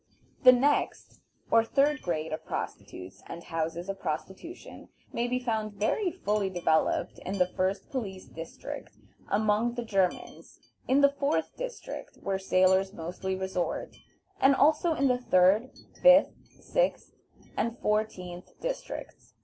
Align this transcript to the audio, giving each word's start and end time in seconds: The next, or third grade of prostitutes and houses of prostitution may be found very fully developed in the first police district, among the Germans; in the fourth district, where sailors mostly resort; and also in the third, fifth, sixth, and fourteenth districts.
The 0.43 0.51
next, 0.51 1.19
or 1.51 1.63
third 1.63 2.01
grade 2.01 2.33
of 2.33 2.43
prostitutes 2.43 3.21
and 3.27 3.43
houses 3.43 3.87
of 3.87 3.99
prostitution 3.99 4.89
may 5.13 5.27
be 5.27 5.37
found 5.39 5.73
very 5.73 6.11
fully 6.11 6.49
developed 6.49 7.19
in 7.19 7.37
the 7.37 7.45
first 7.45 7.91
police 7.91 8.25
district, 8.25 8.97
among 9.29 9.75
the 9.75 9.85
Germans; 9.85 10.57
in 10.87 11.01
the 11.01 11.11
fourth 11.19 11.55
district, 11.55 12.17
where 12.23 12.39
sailors 12.39 12.93
mostly 12.95 13.35
resort; 13.35 13.95
and 14.39 14.55
also 14.55 14.95
in 14.95 15.07
the 15.07 15.19
third, 15.19 15.69
fifth, 16.01 16.33
sixth, 16.49 17.11
and 17.55 17.77
fourteenth 17.77 18.59
districts. 18.59 19.35